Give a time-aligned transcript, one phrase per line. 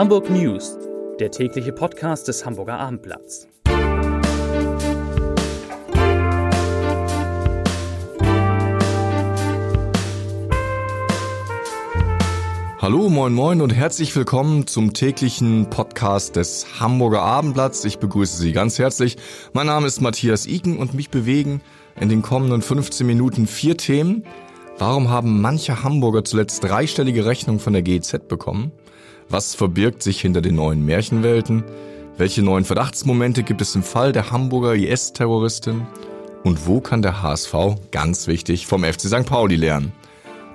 [0.00, 0.78] Hamburg News,
[1.18, 3.46] der tägliche Podcast des Hamburger Abendblatts.
[12.78, 17.84] Hallo, moin, moin und herzlich willkommen zum täglichen Podcast des Hamburger Abendblatts.
[17.84, 19.18] Ich begrüße Sie ganz herzlich.
[19.52, 21.60] Mein Name ist Matthias Iken und mich bewegen
[22.00, 24.24] in den kommenden 15 Minuten vier Themen.
[24.78, 28.72] Warum haben manche Hamburger zuletzt dreistellige Rechnungen von der GEZ bekommen?
[29.30, 31.62] Was verbirgt sich hinter den neuen Märchenwelten?
[32.18, 35.86] Welche neuen Verdachtsmomente gibt es im Fall der Hamburger IS-Terroristin?
[36.42, 37.54] Und wo kann der HSV,
[37.92, 39.26] ganz wichtig, vom FC St.
[39.26, 39.92] Pauli lernen?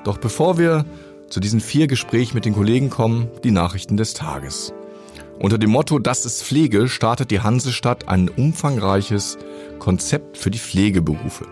[0.03, 0.85] Doch bevor wir
[1.29, 4.73] zu diesen vier Gesprächen mit den Kollegen kommen, die Nachrichten des Tages.
[5.39, 9.37] Unter dem Motto Das ist Pflege startet die Hansestadt ein umfangreiches
[9.79, 11.45] Konzept für die Pflegeberufe.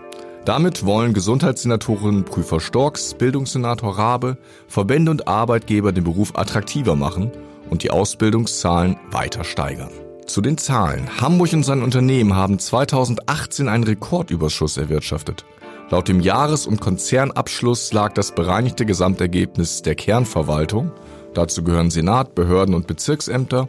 [0.44, 4.36] Damit wollen Gesundheitssenatorin Prüfer Storks, Bildungssenator Rabe,
[4.68, 7.32] Verbände und Arbeitgeber den Beruf attraktiver machen
[7.70, 9.90] und die Ausbildungszahlen weiter steigern.
[10.26, 11.08] Zu den Zahlen.
[11.18, 15.46] Hamburg und sein Unternehmen haben 2018 einen Rekordüberschuss erwirtschaftet.
[15.88, 20.92] Laut dem Jahres- und Konzernabschluss lag das bereinigte Gesamtergebnis der Kernverwaltung,
[21.32, 23.68] dazu gehören Senat, Behörden und Bezirksämter,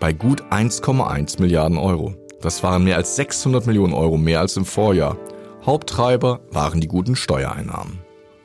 [0.00, 2.14] bei gut 1,1 Milliarden Euro.
[2.42, 5.16] Das waren mehr als 600 Millionen Euro mehr als im Vorjahr.
[5.64, 8.00] Haupttreiber waren die guten Steuereinnahmen.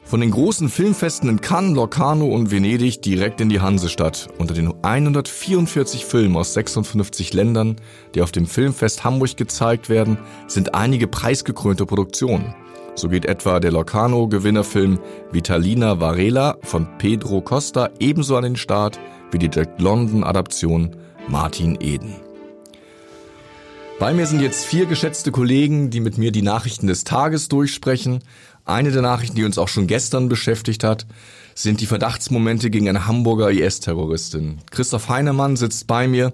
[0.05, 4.27] Von den großen Filmfesten in Cannes, Locarno und Venedig direkt in die Hansestadt.
[4.37, 7.77] Unter den 144 Filmen aus 56 Ländern,
[8.13, 12.53] die auf dem Filmfest Hamburg gezeigt werden, sind einige preisgekrönte Produktionen.
[12.95, 14.99] So geht etwa der Locarno-Gewinnerfilm
[15.31, 18.99] Vitalina Varela von Pedro Costa ebenso an den Start
[19.31, 20.95] wie die Jack London-Adaption
[21.27, 22.22] Martin Eden.
[23.99, 28.23] Bei mir sind jetzt vier geschätzte Kollegen, die mit mir die Nachrichten des Tages durchsprechen.
[28.65, 31.05] Eine der Nachrichten, die uns auch schon gestern beschäftigt hat,
[31.55, 34.59] sind die Verdachtsmomente gegen eine Hamburger IS-Terroristin.
[34.71, 36.33] Christoph Heinemann sitzt bei mir.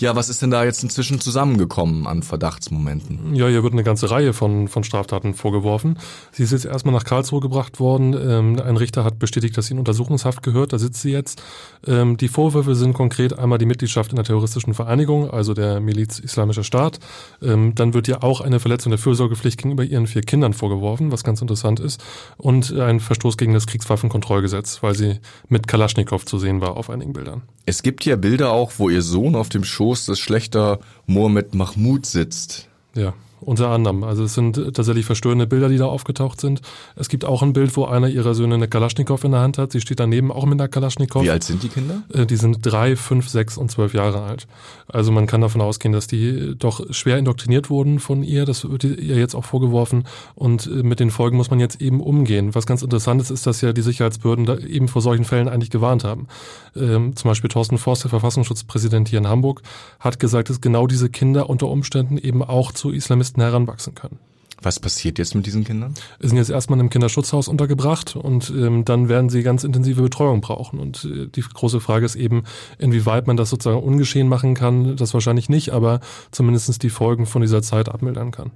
[0.00, 3.34] Ja, was ist denn da jetzt inzwischen zusammengekommen an Verdachtsmomenten?
[3.34, 5.98] Ja, hier wird eine ganze Reihe von, von Straftaten vorgeworfen.
[6.32, 8.14] Sie ist jetzt erstmal nach Karlsruhe gebracht worden.
[8.14, 10.72] Ähm, ein Richter hat bestätigt, dass sie in Untersuchungshaft gehört.
[10.72, 11.42] Da sitzt sie jetzt.
[11.86, 16.18] Ähm, die Vorwürfe sind konkret einmal die Mitgliedschaft in der terroristischen Vereinigung, also der Miliz
[16.18, 16.98] Islamischer Staat.
[17.42, 21.24] Ähm, dann wird ihr auch eine Verletzung der Fürsorgepflicht gegenüber ihren vier Kindern vorgeworfen, was
[21.24, 22.02] ganz interessant ist.
[22.38, 27.12] Und ein Verstoß gegen das Kriegswaffenkontrollgesetz, weil sie mit Kalaschnikow zu sehen war auf einigen
[27.12, 27.42] Bildern.
[27.66, 32.06] Es gibt ja Bilder auch, wo ihr Sohn auf dem Schoß des Schlechter Mohammed Mahmoud
[32.06, 32.68] sitzt.
[32.94, 33.14] Ja.
[33.40, 34.04] Unter anderem.
[34.04, 36.60] Also es sind tatsächlich verstörende Bilder, die da aufgetaucht sind.
[36.94, 39.72] Es gibt auch ein Bild, wo einer ihrer Söhne eine Kalaschnikow in der Hand hat.
[39.72, 41.22] Sie steht daneben auch mit einer Kalaschnikow.
[41.22, 42.02] Wie alt sind die Kinder?
[42.12, 44.46] Äh, die sind drei, fünf, sechs und zwölf Jahre alt.
[44.88, 48.44] Also man kann davon ausgehen, dass die doch schwer indoktriniert wurden von ihr.
[48.44, 50.04] Das wird ihr jetzt auch vorgeworfen.
[50.34, 52.54] Und äh, mit den Folgen muss man jetzt eben umgehen.
[52.54, 55.70] Was ganz interessant ist, ist, dass ja die Sicherheitsbehörden da eben vor solchen Fällen eigentlich
[55.70, 56.28] gewarnt haben.
[56.76, 59.62] Ähm, zum Beispiel Thorsten Forst, der Verfassungsschutzpräsident hier in Hamburg,
[59.98, 64.18] hat gesagt, dass genau diese Kinder unter Umständen eben auch zu Islamisten Terroristen heranwachsen können.
[64.62, 65.94] Was passiert jetzt mit diesen Kindern?
[66.20, 70.42] Sie sind jetzt erstmal im Kinderschutzhaus untergebracht und ähm, dann werden sie ganz intensive Betreuung
[70.42, 70.78] brauchen.
[70.78, 72.44] Und äh, die große Frage ist eben,
[72.78, 74.96] inwieweit man das sozusagen ungeschehen machen kann.
[74.96, 78.50] Das wahrscheinlich nicht, aber zumindest die Folgen von dieser Zeit abmildern kann.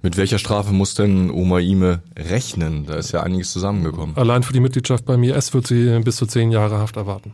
[0.00, 2.86] Mit welcher Strafe muss denn Oma Ime rechnen?
[2.86, 4.16] Da ist ja einiges zusammengekommen.
[4.16, 7.32] Allein für die Mitgliedschaft beim IS wird sie bis zu zehn Jahre Haft erwarten.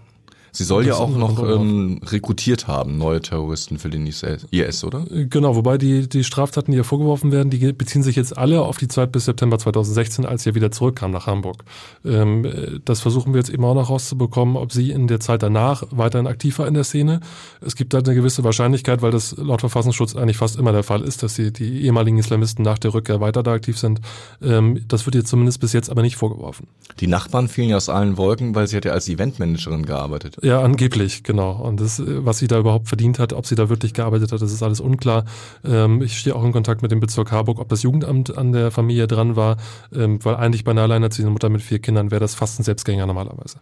[0.56, 5.04] Sie soll ja auch noch ähm, rekrutiert haben, neue Terroristen für den IS, oder?
[5.10, 8.78] Genau, wobei die, die Straftaten, die ihr vorgeworfen werden, die beziehen sich jetzt alle auf
[8.78, 11.62] die Zeit bis September 2016, als sie wieder zurückkam nach Hamburg.
[12.06, 15.82] Ähm, das versuchen wir jetzt eben auch noch rauszubekommen, ob sie in der Zeit danach
[15.90, 17.20] weiterhin aktiv war in der Szene.
[17.60, 21.02] Es gibt da eine gewisse Wahrscheinlichkeit, weil das laut Verfassungsschutz eigentlich fast immer der Fall
[21.02, 24.00] ist, dass sie, die ehemaligen Islamisten nach der Rückkehr weiter da aktiv sind.
[24.42, 26.66] Ähm, das wird ihr zumindest bis jetzt aber nicht vorgeworfen.
[26.98, 30.38] Die Nachbarn fielen ja aus allen Wolken, weil sie hat ja als Eventmanagerin gearbeitet.
[30.46, 31.50] Ja, angeblich, genau.
[31.54, 34.52] Und das, was sie da überhaupt verdient hat, ob sie da wirklich gearbeitet hat, das
[34.52, 35.24] ist alles unklar.
[35.64, 38.70] Ähm, ich stehe auch in Kontakt mit dem Bezirk Harburg, ob das Jugendamt an der
[38.70, 39.56] Familie dran war,
[39.92, 43.06] ähm, weil eigentlich bei einer alleinerziehenden Mutter mit vier Kindern wäre das fast ein Selbstgänger
[43.06, 43.56] normalerweise.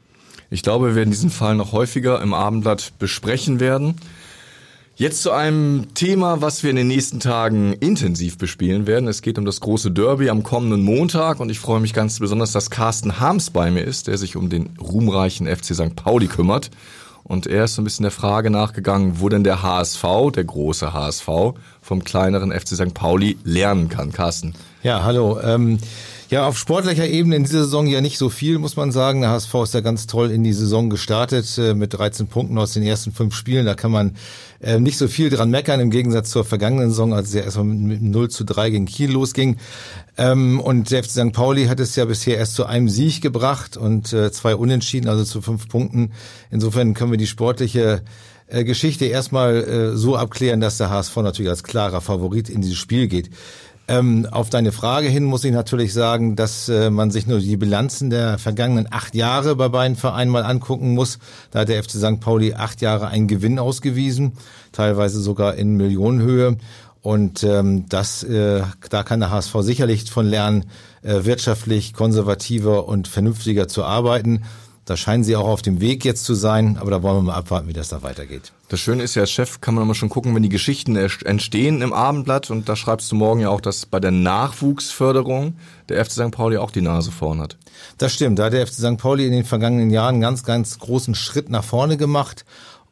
[0.50, 3.94] Ich glaube, wir werden diesen Fall noch häufiger im Abendblatt besprechen werden.
[4.96, 9.08] Jetzt zu einem Thema, was wir in den nächsten Tagen intensiv bespielen werden.
[9.08, 12.52] Es geht um das große Derby am kommenden Montag und ich freue mich ganz besonders,
[12.52, 15.96] dass Carsten Harms bei mir ist, der sich um den ruhmreichen FC St.
[15.96, 16.70] Pauli kümmert.
[17.24, 20.92] Und er ist so ein bisschen der Frage nachgegangen, wo denn der HSV, der große
[20.92, 21.28] HSV,
[21.82, 22.94] vom kleineren FC St.
[22.94, 24.12] Pauli lernen kann.
[24.12, 24.54] Carsten.
[24.84, 25.40] Ja, hallo.
[25.40, 25.78] Ähm
[26.34, 29.20] Ja, auf sportlicher Ebene in dieser Saison ja nicht so viel, muss man sagen.
[29.20, 32.72] Der HSV ist ja ganz toll in die Saison gestartet äh, mit 13 Punkten aus
[32.72, 33.66] den ersten fünf Spielen.
[33.66, 34.16] Da kann man
[34.60, 37.66] äh, nicht so viel dran meckern im Gegensatz zur vergangenen Saison, als es ja erstmal
[37.66, 39.58] mit 0 zu 3 gegen Kiel losging.
[40.18, 41.32] Ähm, und FC St.
[41.32, 45.22] Pauli hat es ja bisher erst zu einem Sieg gebracht und äh, zwei Unentschieden, also
[45.22, 46.10] zu fünf Punkten.
[46.50, 48.02] Insofern können wir die sportliche
[48.50, 53.30] Geschichte erstmal so abklären, dass der HSV natürlich als klarer Favorit in dieses Spiel geht.
[53.86, 57.58] Ähm, auf deine Frage hin muss ich natürlich sagen, dass äh, man sich nur die
[57.58, 61.18] Bilanzen der vergangenen acht Jahre bei beiden Vereinen mal angucken muss.
[61.50, 62.20] Da hat der FC St.
[62.20, 64.32] Pauli acht Jahre einen Gewinn ausgewiesen,
[64.72, 66.56] teilweise sogar in Millionenhöhe.
[67.02, 70.64] Und ähm, das, äh, da kann der HSV sicherlich von lernen,
[71.02, 74.44] äh, wirtschaftlich konservativer und vernünftiger zu arbeiten.
[74.84, 77.34] Da scheinen sie auch auf dem Weg jetzt zu sein, aber da wollen wir mal
[77.34, 78.52] abwarten, wie das da weitergeht.
[78.68, 81.80] Das Schöne ist ja, als Chef kann man immer schon gucken, wenn die Geschichten entstehen
[81.80, 85.56] im Abendblatt und da schreibst du morgen ja auch, dass bei der Nachwuchsförderung
[85.88, 86.30] der FC St.
[86.32, 87.56] Pauli auch die Nase vorn hat.
[87.96, 88.98] Das stimmt, da hat der FC St.
[88.98, 92.44] Pauli in den vergangenen Jahren einen ganz, ganz großen Schritt nach vorne gemacht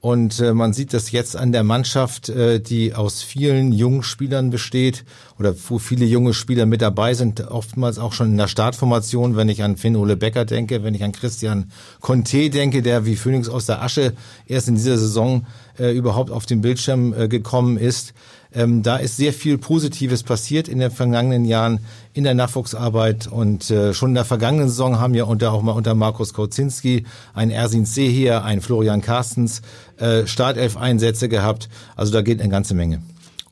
[0.02, 4.50] und äh, man sieht das jetzt an der Mannschaft, äh, die aus vielen jungen Spielern
[4.50, 5.04] besteht
[5.42, 9.48] oder wo viele junge Spieler mit dabei sind, oftmals auch schon in der Startformation, wenn
[9.48, 13.48] ich an Finn Ole Becker denke, wenn ich an Christian Conte denke, der wie Phoenix
[13.48, 14.12] aus der Asche
[14.46, 15.44] erst in dieser Saison
[15.80, 18.14] äh, überhaupt auf den Bildschirm äh, gekommen ist.
[18.54, 21.80] Ähm, da ist sehr viel Positives passiert in den vergangenen Jahren
[22.12, 25.72] in der Nachwuchsarbeit und äh, schon in der vergangenen Saison haben wir unter auch mal
[25.72, 27.04] unter Markus Kozinski,
[27.34, 29.62] ein Ersin hier, ein Florian Carstens
[29.96, 31.68] äh, Startelf-Einsätze gehabt.
[31.96, 33.02] Also da geht eine ganze Menge.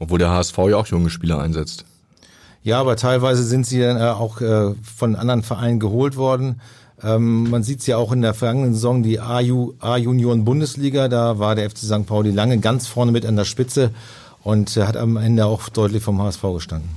[0.01, 1.85] Obwohl der HSV ja auch junge Spieler einsetzt.
[2.63, 6.61] Ja, aber teilweise sind sie dann äh, auch äh, von anderen Vereinen geholt worden.
[7.03, 11.71] Ähm, man sieht es ja auch in der vergangenen Saison, die A-Junioren-Bundesliga, da war der
[11.71, 12.07] FC St.
[12.07, 13.93] Pauli lange ganz vorne mit an der Spitze
[14.43, 16.91] und hat am Ende auch deutlich vom HSV gestanden.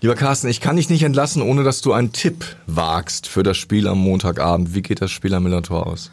[0.00, 3.56] Lieber Carsten, ich kann dich nicht entlassen, ohne dass du einen Tipp wagst für das
[3.56, 4.74] Spiel am Montagabend.
[4.74, 6.10] Wie geht das Spiel am Millantor aus?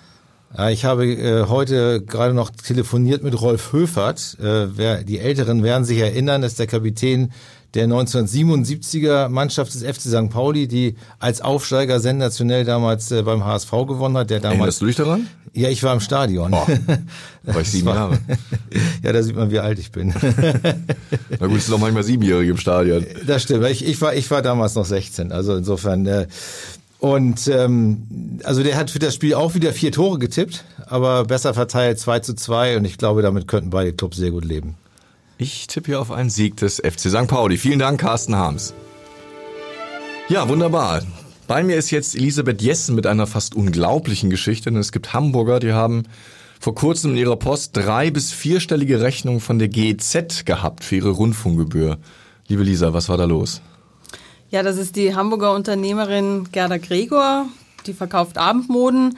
[0.69, 4.36] Ich habe äh, heute gerade noch telefoniert mit Rolf Höfert.
[4.40, 7.31] Äh, wer, die Älteren werden sich erinnern, ist der Kapitän
[7.75, 10.31] der 1977er Mannschaft des FC St.
[10.31, 14.31] Pauli, die als Aufsteiger sensationell damals äh, beim HSV gewonnen hat.
[14.31, 15.28] Der damals, Erinnerst du dich daran?
[15.54, 16.52] Ja, ich war im Stadion.
[16.52, 16.68] Oh,
[17.44, 18.18] war ich sieben Jahre.
[19.04, 20.13] ja, da sieht man, wie alt ich bin.
[21.40, 23.06] Na gut, es sind auch manchmal Siebenjährige im Stadion.
[23.28, 23.66] Das stimmt.
[23.68, 25.31] Ich, ich, war, ich war damals noch 16.
[25.31, 26.07] Also insofern.
[26.07, 26.28] Äh,
[27.00, 31.54] und ähm, also der hat für das Spiel auch wieder vier Tore getippt, aber besser
[31.54, 34.75] verteilt 2 zu 2 und ich glaube, damit könnten beide Clubs sehr gut leben.
[35.38, 37.28] Ich tippe hier auf einen Sieg des FC St.
[37.28, 37.57] Pauli.
[37.57, 38.74] Vielen Dank, Carsten Harms.
[40.28, 41.01] Ja, wunderbar.
[41.48, 44.69] Bei mir ist jetzt Elisabeth Jessen mit einer fast unglaublichen Geschichte.
[44.69, 46.04] Denn es gibt Hamburger, die haben
[46.60, 51.12] vor kurzem in ihrer Post drei- bis vierstellige Rechnungen von der GEZ gehabt für ihre
[51.12, 51.98] Rundfunkgebühr.
[52.50, 53.62] Liebe Lisa, was war da los?
[54.51, 57.46] Ja, das ist die Hamburger Unternehmerin Gerda Gregor,
[57.86, 59.16] die verkauft Abendmoden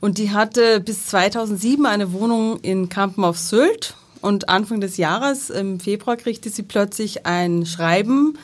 [0.00, 5.48] und die hatte bis 2007 eine Wohnung in Kampen auf Sylt und Anfang des Jahres,
[5.48, 8.36] im Februar, kriegte sie plötzlich ein Schreiben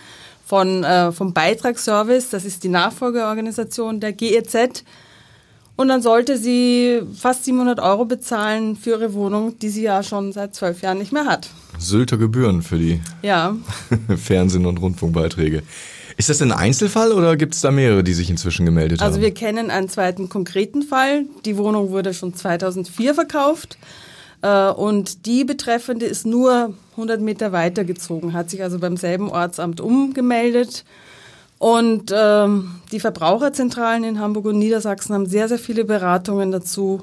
[0.46, 4.84] von, äh, vom Beitragsservice, das ist die Nachfolgeorganisation der GEZ,
[5.76, 10.32] und dann sollte sie fast 700 Euro bezahlen für ihre Wohnung, die sie ja schon
[10.32, 11.50] seit zwölf Jahren nicht mehr hat.
[11.78, 13.56] Sylter Gebühren für die ja.
[14.16, 15.62] Fernsehen- und Rundfunkbeiträge.
[16.16, 19.12] Ist das ein Einzelfall oder gibt es da mehrere, die sich inzwischen gemeldet also haben?
[19.12, 21.24] Also wir kennen einen zweiten konkreten Fall.
[21.44, 23.78] Die Wohnung wurde schon 2004 verkauft
[24.42, 29.80] äh, und die Betreffende ist nur 100 Meter weitergezogen, hat sich also beim selben Ortsamt
[29.80, 30.84] umgemeldet.
[31.58, 37.02] Und ähm, die Verbraucherzentralen in Hamburg und Niedersachsen haben sehr, sehr viele Beratungen dazu.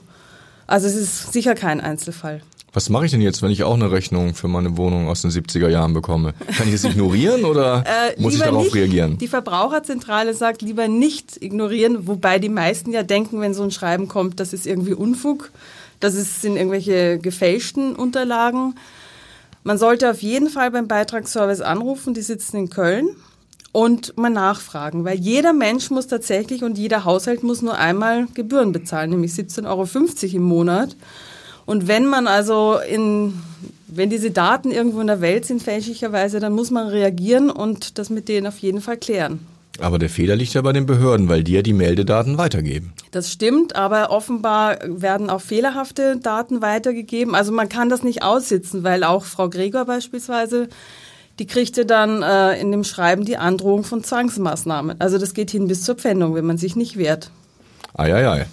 [0.67, 2.41] Also es ist sicher kein Einzelfall.
[2.73, 5.31] Was mache ich denn jetzt, wenn ich auch eine Rechnung für meine Wohnung aus den
[5.31, 6.33] 70er Jahren bekomme?
[6.57, 7.83] Kann ich das ignorieren oder
[8.17, 8.75] äh, muss ich darauf nicht.
[8.75, 9.17] reagieren?
[9.17, 14.07] Die Verbraucherzentrale sagt lieber nicht ignorieren, wobei die meisten ja denken, wenn so ein Schreiben
[14.07, 15.51] kommt, das ist irgendwie Unfug,
[15.99, 18.75] das ist, sind irgendwelche gefälschten Unterlagen.
[19.63, 23.09] Man sollte auf jeden Fall beim Beitragsservice anrufen, die sitzen in Köln
[23.71, 28.71] und mal nachfragen, weil jeder Mensch muss tatsächlich und jeder Haushalt muss nur einmal Gebühren
[28.71, 30.95] bezahlen, nämlich 17,50 Euro im Monat.
[31.69, 33.35] Und wenn man also in,
[33.85, 38.09] wenn diese Daten irgendwo in der Welt sind, fälschlicherweise, dann muss man reagieren und das
[38.09, 39.45] mit denen auf jeden Fall klären.
[39.79, 42.93] Aber der Fehler liegt ja bei den Behörden, weil die ja die Meldedaten weitergeben.
[43.11, 47.35] Das stimmt, aber offenbar werden auch fehlerhafte Daten weitergegeben.
[47.35, 50.69] Also man kann das nicht aussitzen, weil auch Frau Gregor beispielsweise,
[51.37, 54.99] die kriegte dann äh, in dem Schreiben die Androhung von Zwangsmaßnahmen.
[54.99, 57.29] Also das geht hin bis zur Pfändung, wenn man sich nicht wehrt.
[57.93, 58.47] Eieiei.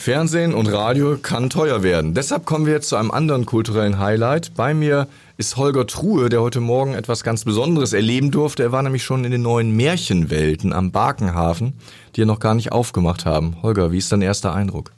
[0.00, 2.14] Fernsehen und Radio kann teuer werden.
[2.14, 4.54] Deshalb kommen wir jetzt zu einem anderen kulturellen Highlight.
[4.54, 8.62] Bei mir ist Holger Truhe, der heute Morgen etwas ganz Besonderes erleben durfte.
[8.62, 11.72] Er war nämlich schon in den neuen Märchenwelten am Barkenhafen,
[12.14, 13.56] die er noch gar nicht aufgemacht haben.
[13.60, 14.92] Holger, wie ist dein erster Eindruck?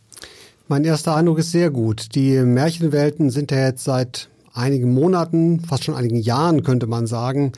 [0.69, 2.15] Mein erster Eindruck ist sehr gut.
[2.15, 7.53] Die Märchenwelten sind ja jetzt seit einigen Monaten, fast schon einigen Jahren könnte man sagen,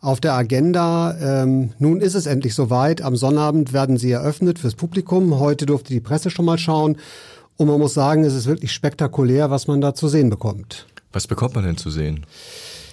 [0.00, 1.16] auf der Agenda.
[1.20, 3.02] Ähm, nun ist es endlich soweit.
[3.02, 5.38] Am Sonnabend werden sie eröffnet fürs Publikum.
[5.38, 6.96] Heute durfte die Presse schon mal schauen.
[7.56, 10.86] Und man muss sagen, es ist wirklich spektakulär, was man da zu sehen bekommt.
[11.12, 12.24] Was bekommt man denn zu sehen?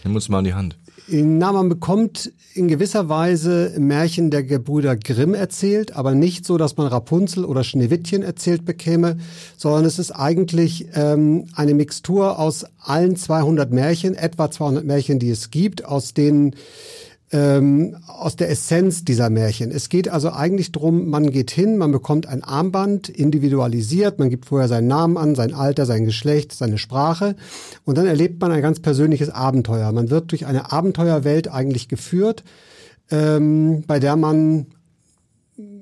[0.04, 0.78] Nimm uns mal in die Hand.
[1.08, 6.78] Na, man bekommt in gewisser Weise Märchen der Gebrüder Grimm erzählt, aber nicht so, dass
[6.78, 9.18] man Rapunzel oder Schneewittchen erzählt bekäme,
[9.56, 15.30] sondern es ist eigentlich ähm, eine Mixtur aus allen 200 Märchen, etwa 200 Märchen, die
[15.30, 16.56] es gibt, aus denen
[17.36, 19.70] ähm, aus der Essenz dieser Märchen.
[19.70, 24.46] Es geht also eigentlich drum, man geht hin, man bekommt ein Armband, individualisiert, man gibt
[24.46, 27.36] vorher seinen Namen an, sein Alter, sein Geschlecht, seine Sprache
[27.84, 29.92] und dann erlebt man ein ganz persönliches Abenteuer.
[29.92, 32.46] Man wird durch eine Abenteuerwelt eigentlich geführt,
[33.12, 34.68] ähm, bei der man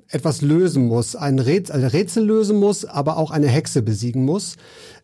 [0.07, 4.55] etwas lösen muss, ein Rätsel, ein Rätsel lösen muss, aber auch eine Hexe besiegen muss.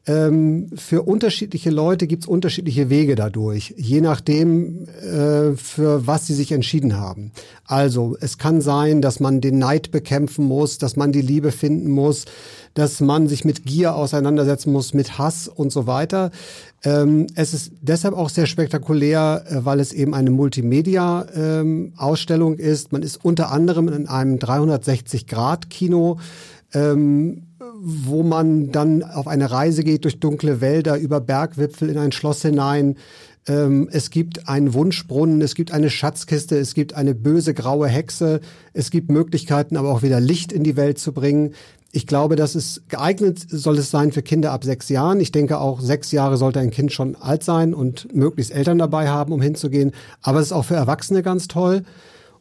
[0.07, 6.53] Ähm, für unterschiedliche Leute gibt's unterschiedliche Wege dadurch, je nachdem, äh, für was sie sich
[6.53, 7.31] entschieden haben.
[7.65, 11.91] Also es kann sein, dass man den Neid bekämpfen muss, dass man die Liebe finden
[11.91, 12.25] muss,
[12.73, 16.31] dass man sich mit Gier auseinandersetzen muss, mit Hass und so weiter.
[16.83, 22.93] Ähm, es ist deshalb auch sehr spektakulär, äh, weil es eben eine Multimedia-Ausstellung ähm, ist.
[22.93, 26.19] Man ist unter anderem in einem 360-Grad-Kino.
[26.73, 27.43] Ähm,
[27.81, 32.41] wo man dann auf eine Reise geht durch dunkle Wälder, über Bergwipfel in ein Schloss
[32.41, 32.95] hinein.
[33.47, 38.41] Ähm, es gibt einen Wunschbrunnen, es gibt eine Schatzkiste, es gibt eine böse graue Hexe,
[38.73, 41.53] es gibt Möglichkeiten, aber auch wieder Licht in die Welt zu bringen.
[41.91, 45.19] Ich glaube, das ist geeignet, soll es sein für Kinder ab sechs Jahren.
[45.19, 49.09] Ich denke auch, sechs Jahre sollte ein Kind schon alt sein und möglichst Eltern dabei
[49.09, 49.91] haben, um hinzugehen.
[50.21, 51.83] Aber es ist auch für Erwachsene ganz toll.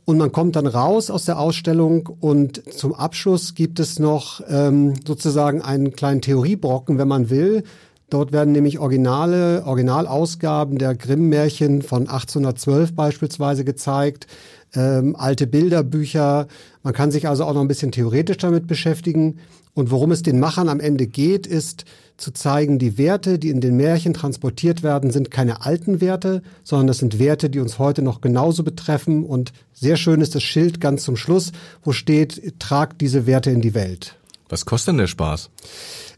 [0.08, 4.94] Und man kommt dann raus aus der Ausstellung und zum Abschluss gibt es noch ähm,
[5.06, 7.62] sozusagen einen kleinen Theoriebrocken, wenn man will.
[8.08, 14.26] Dort werden nämlich Originale, Originalausgaben der Grimm-Märchen von 1812 beispielsweise gezeigt,
[14.75, 16.46] ähm, alte Bilderbücher.
[16.82, 19.38] Man kann sich also auch noch ein bisschen theoretisch damit beschäftigen.
[19.75, 21.84] Und worum es den Machern am Ende geht, ist
[22.16, 26.88] zu zeigen, die Werte, die in den Märchen transportiert werden, sind keine alten Werte, sondern
[26.88, 29.25] das sind Werte, die uns heute noch genauso betreffen.
[29.25, 31.52] Und sehr schön ist das Schild ganz zum Schluss,
[31.84, 34.16] wo steht, tragt diese Werte in die Welt.
[34.48, 35.50] Was kostet denn der Spaß?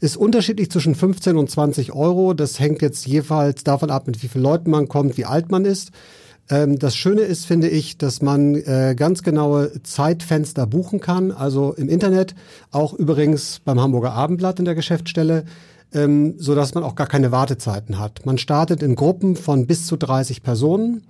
[0.01, 2.33] Ist unterschiedlich zwischen 15 und 20 Euro.
[2.33, 5.67] Das hängt jetzt jeweils davon ab, mit wie vielen Leuten man kommt, wie alt man
[5.67, 5.91] ist.
[6.51, 11.73] Ähm, das Schöne ist, finde ich, dass man äh, ganz genaue Zeitfenster buchen kann, also
[11.73, 12.35] im Internet,
[12.73, 15.45] auch übrigens beim Hamburger Abendblatt in der Geschäftsstelle,
[15.95, 18.27] ähm, so dass man auch gar keine Wartezeiten hat.
[18.27, 21.05] Man startet in Gruppen von bis zu 30 Personen.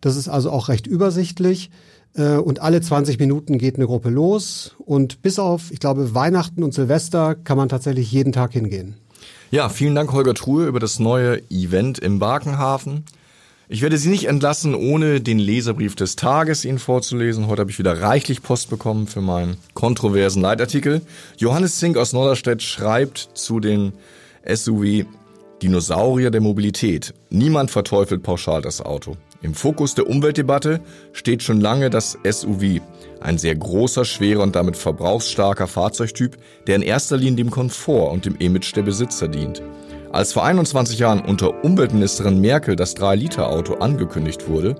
[0.00, 1.70] Das ist also auch recht übersichtlich.
[2.14, 4.74] Äh, und alle 20 Minuten geht eine Gruppe los.
[4.78, 8.96] Und bis auf, ich glaube, Weihnachten und Silvester kann man tatsächlich jeden Tag hingehen.
[9.50, 13.04] Ja, vielen Dank, Holger Truhe, über das neue Event im Barkenhafen.
[13.72, 17.46] Ich werde Sie nicht entlassen, ohne den Leserbrief des Tages Ihnen vorzulesen.
[17.46, 21.00] Heute habe ich wieder reichlich Post bekommen für meinen kontroversen Leitartikel.
[21.38, 23.94] Johannes Zink aus Norderstedt schreibt zu den
[24.46, 25.06] SUV
[25.62, 27.14] Dinosaurier der Mobilität.
[27.30, 29.16] Niemand verteufelt pauschal das Auto.
[29.40, 30.82] Im Fokus der Umweltdebatte
[31.14, 32.82] steht schon lange das SUV,
[33.20, 36.36] ein sehr großer, schwerer und damit verbrauchsstarker Fahrzeugtyp,
[36.66, 39.62] der in erster Linie dem Komfort und dem Image der Besitzer dient.
[40.12, 44.76] Als vor 21 Jahren unter Umweltministerin Merkel das 3-Liter-Auto angekündigt wurde,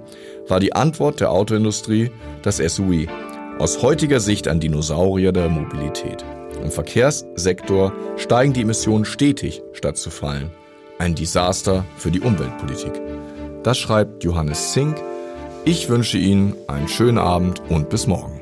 [0.46, 2.10] war die Antwort der Autoindustrie
[2.42, 3.08] das SUV.
[3.58, 6.22] Aus heutiger Sicht ein Dinosaurier der Mobilität.
[6.62, 10.50] Im Verkehrssektor steigen die Emissionen stetig, statt zu fallen.
[10.98, 12.92] Ein Desaster für die Umweltpolitik.
[13.62, 14.96] Das schreibt Johannes Zink.
[15.64, 18.41] Ich wünsche Ihnen einen schönen Abend und bis morgen.